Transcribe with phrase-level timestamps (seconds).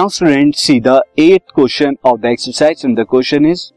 [0.00, 3.72] Now students see the eighth question of the exercise and the question is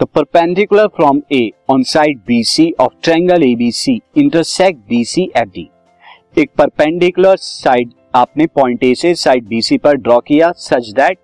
[0.00, 5.64] the perpendicular from A on side BC of triangle ABC intersect BC at D.
[6.36, 11.18] एक perpendicular side आपने point A से side BC पर draw किया सच that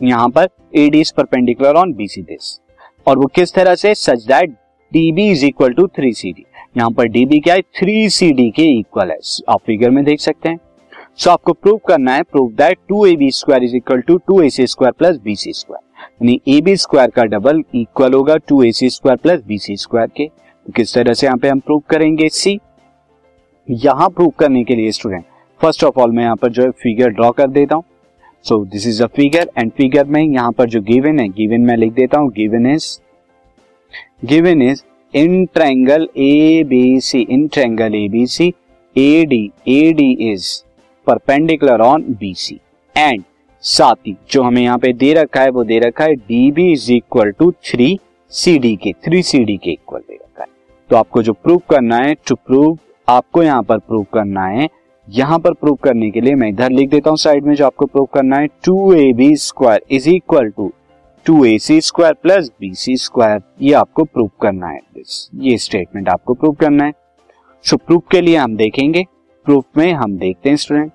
[0.00, 2.58] यहाँ पर AD is perpendicular on BC this
[3.06, 4.50] और वो किस तरह से such that
[4.92, 6.44] DB is equal to three CD D
[6.76, 10.20] यहाँ पर डीबी क्या है थ्री सी डी के इक्वल है आप फिगर में देख
[10.20, 10.58] सकते हैं
[11.18, 14.40] सो आपको प्रूव करना है prove that two A B square is equal to two
[14.42, 15.90] A C square plus B C square
[16.22, 19.76] यानी ए बी स्क्वायर का डबल इक्वल होगा two A C square plus B C
[19.76, 22.28] square के। तो किस तरह से यहाँ पे हम प्रूव करेंगे?
[22.28, 22.58] सी
[23.68, 25.24] यहाँ प्रूव करने के लिए स्टूडेंट
[25.60, 27.84] फ़र्स्ट ऑफ़ ऑल मैं यहाँ पर जो है फिगर ड्रॉ कर देता हूँ।
[28.44, 31.76] So this is a figure and figure में यहाँ पर जो गिवन है गिवन मैं
[31.76, 32.86] लिख देता हूँ given is
[34.24, 34.82] given is
[35.14, 38.52] in triangle A B C in triangle A B C
[38.96, 40.50] A D A D is
[41.06, 42.58] perpendicular on B C
[42.96, 43.22] and
[43.64, 46.70] साथ ही जो हमें यहाँ पे दे रखा है वो दे रखा है D B
[46.72, 47.98] is equal to three
[48.32, 50.48] C D के थ्री सी डी के इक्वल दे रखा है।
[50.90, 54.68] तो आपको जो प्रूव करना है टू प्रूव आपको यहाँ पर प्रूव करना है।
[55.08, 57.86] यहाँ पर प्रूव करने के लिए मैं इधर लिख देता हूँ साइड में जो आपको
[57.86, 60.72] प्रूव करना है। Two A B square is equal to
[61.26, 64.80] two A C square plus B C square ये आपको प्रूव करना है।
[65.40, 66.92] ये स्टेटमेंट आपको प्रूव करना है।
[67.64, 69.04] सो so, प्रूफ के लिए हम देखेंगे।
[69.46, 70.90] प्रूफ में हम देखते हैं स्टूडेंट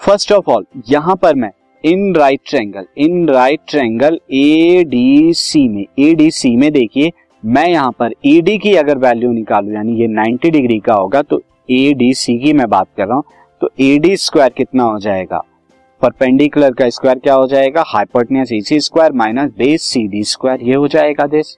[0.00, 1.50] फ़र्स्ट ऑफ़ ऑल यहाँ पर मैं
[1.84, 7.10] in right triangle in right triangle A D C में ए डी सी में देखिए,
[7.42, 11.22] मैं यहाँ पर ए डी की अगर वैल्यू निकालू, यानी ये 90 डिग्री का होगा
[11.22, 13.24] तो ए डी सी की मैं बात कर रहा हूँ
[13.60, 15.42] तो ए डी स्क्वायर कितना हो जाएगा?
[16.02, 17.84] परपेंडिकुलर का स्क्वायर क्या हो जाएगा?
[17.86, 21.56] Hypotenuse A C square minus base C D square ये हो जाएगा दिस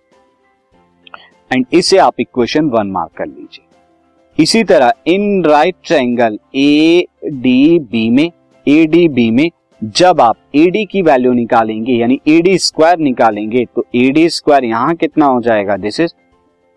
[1.52, 3.64] एंड इसे आप इक्वेशन वन मार्क कर लीजिए।
[4.38, 8.30] इसी तरह इन right triangle A D B में
[8.66, 9.50] ए डी बी में,
[9.82, 14.28] जब आप ए डी की वैल्यू निकालेंगे, यानी ए डी स्क्वायर निकालेंगे तो ए डी
[14.30, 15.76] स्क्वायर यहाँ कितना हो जाएगा?
[15.76, 16.12] दिस इज़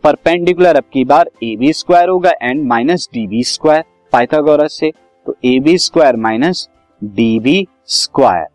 [0.03, 4.91] परपेंडिकुलर अब की बार ए बी स्क्वायर होगा and minus D B square Pythagoras से
[5.25, 6.67] तो A B square minus
[7.01, 8.47] D B square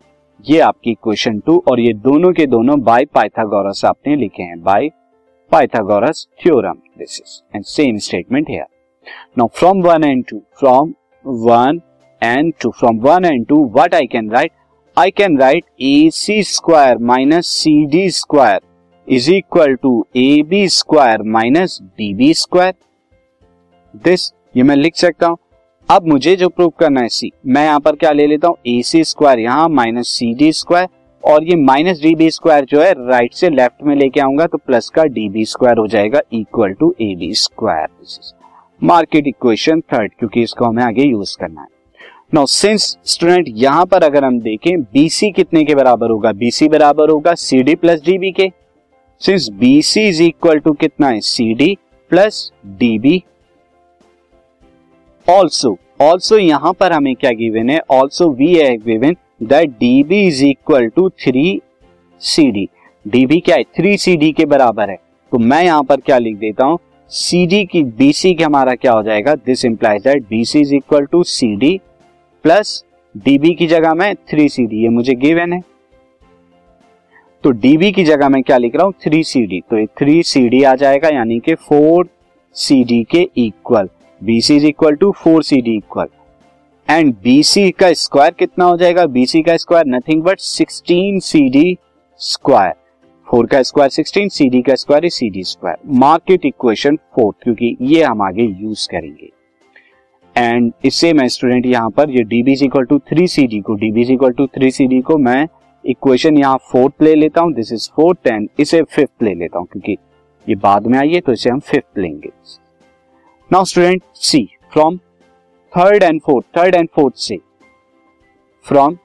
[0.45, 4.89] ये आपकी क्वेश्चन टू और ये दोनों के दोनों बाय पाइथागोरस आपने लिखे हैं by
[5.51, 8.65] Pythagoras theorem this is and same statement here
[9.37, 10.93] now from one and two from
[11.25, 11.81] one
[12.21, 14.51] and two from one and two what I can write
[14.97, 18.59] I can write A C square minus C D square
[19.07, 22.73] is equal to A B square minus D B square
[24.03, 25.37] this ये मैं लिख सकता हूँ।
[25.89, 28.55] अब मुझे जो prove करना है, सी, मैं यहाँ पर क्या ले लेता हूँ?
[28.67, 30.87] ए सी स्क्वायर यहाँ माइनस सी डी स्क्वायर
[31.23, 34.57] और ये माइनस डी बी स्क्वायर जो है राइट से लेफ़्ट में लेके आऊँगा तो
[34.57, 37.87] प्लस का डी बी स्क्वायर हो जाएगा equal to A B square
[38.81, 41.67] mark it equation third क्योंकि इसको हमें आगे यूज़ करना है।
[42.33, 46.31] नाउ सिंस स्टूडेंट यहाँ पर अगर हम देखें बीसी कितने के बराबर होगा?
[46.31, 48.51] बीसी बराबर होगा सी डी प्लस डीबी के।
[49.21, 51.19] Since B C is equal to कितना है?
[51.21, 51.77] C D
[52.11, 53.23] plus D B
[55.27, 57.79] also also यहाँ पर हमें क्या गिवन है?
[57.91, 61.61] ऑल्सो वी है given that D B is equal to three
[62.21, 62.67] C D
[63.05, 63.63] D B क्या है?
[63.63, 64.97] थ्री सी डी के बराबर है।
[65.31, 66.77] तो मैं यहाँ पर क्या लिख देता हूँ?
[67.11, 69.33] सी डी की बी सी का हमारा क्या हो जाएगा?
[69.35, 71.79] This implies that B C is equal to C D
[72.45, 72.83] plus
[73.15, 75.61] D B की जगह में थ्री सी डी ये मुझे गिवन है।
[77.43, 78.93] तो डीबी की जगह मैं क्या लिख रहा हूँ?
[79.03, 82.07] थ्री सी डी तो थ्री सी डी आ जाएगा, यानी कि फोर
[82.55, 83.89] सी डी के equal
[84.21, 86.07] B C is equal to four C D equal
[86.87, 89.05] and B C का स्क्वायर कितना हो जाएगा?
[89.05, 91.77] बी सी का square nothing but sixteen C D
[92.21, 92.73] square
[93.27, 95.77] four का स्क्वायर सिक्सटीन, सी डी का square C D square.
[95.95, 99.29] Mark it equation fourth क्योंकि ये हम आगे यूज़ करेंगे।
[100.35, 104.11] एंड इससे मैं स्टूडेंट यहाँ पर, ये is equal to three C D को is
[104.11, 105.47] equal to three C D को मैं
[105.83, 109.67] इक्वेशन यहाँ फोर्थ ले लेता हूँ दिस इज़ फोर्थ एंड इसे फिफ्थ ले लेता हूँ,
[109.67, 109.97] क्योंकि
[110.47, 112.31] ये बाद में आई है तो इसे हम फिफ्थ लेंगे।
[113.51, 114.97] Now student see from
[115.73, 117.37] third and fourth third and fourth से
[118.65, 118.95] फ्रॉम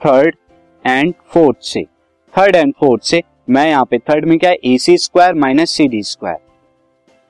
[0.00, 0.36] थर्ड
[0.84, 1.82] एंड फोर्थ से।
[2.34, 4.56] थर्ड एंड फोर्थ से मैं यहाँ पे थर्ड में क्या है?
[4.56, 6.38] A C square minus C D square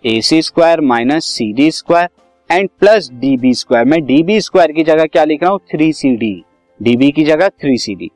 [0.05, 2.09] A C square minus C D square
[2.51, 5.61] and plus D B square मैं डी बी स्क्वायर की जगह क्या लिख रहा हूँ?
[5.71, 6.35] थ्री सी डी
[6.81, 8.11] डीबी की जगह थ्री सी डी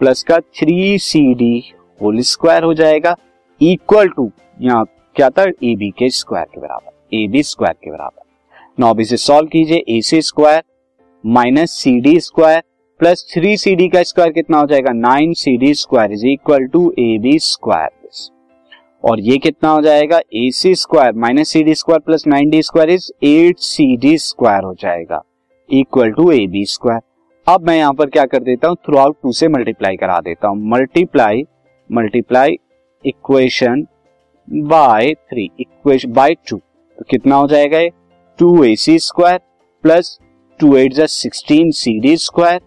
[0.00, 1.62] प्लस का three C D
[2.00, 3.16] whole square हो जाएगा।
[3.60, 4.30] इक्वल टू
[4.60, 4.84] यहाँ
[5.16, 5.42] क्या था?
[5.42, 8.22] ए बी के स्क्वायर के बराबर। ए बी स्क्वायर के बराबर।
[8.78, 10.62] नौ अब इसे सॉल्व कीजिए। A C square
[11.24, 12.62] minus C D square
[13.02, 14.90] plus three C D का स्क्वायर कितना हो जाएगा?
[14.92, 17.90] Nine C D square is equal to A B square.
[19.04, 20.18] और ये कितना हो जाएगा?
[20.18, 24.16] A C square minus C D square plus nine D square is eight C D
[24.18, 25.22] square हो जाएगा.
[25.70, 27.00] Equal to A B square.
[27.46, 28.76] अब मैं यहाँ पर क्या कर देता हूँ?
[28.86, 30.70] थ्रू आउट टू से मल्टीप्लाई करा देता हूँ.
[30.70, 31.44] Multiply
[31.90, 32.58] multiply
[33.04, 33.86] equation
[34.48, 36.56] by three equation by two.
[36.56, 37.86] तो कितना हो जाएगा
[38.38, 39.40] two A C square
[39.84, 40.18] plus
[40.60, 42.60] two eight sixteen C D square.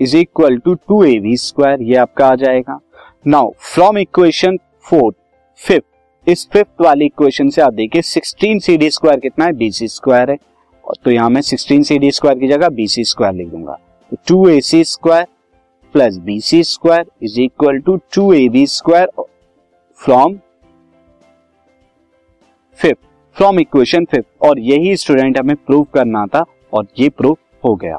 [0.00, 2.78] Is equal to two A V square ये आपका आ जाएगा।
[3.26, 5.16] Now from equation fourth
[5.60, 9.52] fifth इस fifth वाली इक्वेशन से आप देखिए सिक्सटीन सी डी स्क्वायर कितना है?
[9.52, 10.36] बी सी स्क्वायर है।
[11.04, 13.78] तो यहाँ मैं सिक्सटीन सी डी स्क्वायर की जगह बी सी स्क्वायर लिख दूँगा
[14.28, 15.26] two A C square
[15.94, 19.08] plus B C square is equal to two A B square
[20.00, 20.38] from
[22.78, 22.98] fifth
[23.36, 27.98] from equation fifth और यही स्टूडेंट हमें प्रूव करना था, और ये प्रूव हो गया।